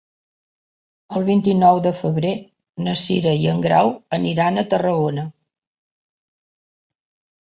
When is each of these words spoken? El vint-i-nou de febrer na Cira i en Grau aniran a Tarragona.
El 1.17 1.25
vint-i-nou 1.27 1.81
de 1.87 1.91
febrer 1.99 2.31
na 2.87 2.95
Cira 3.01 3.35
i 3.43 3.47
en 3.53 3.61
Grau 3.69 3.91
aniran 4.21 4.57
a 4.63 4.67
Tarragona. 4.73 5.31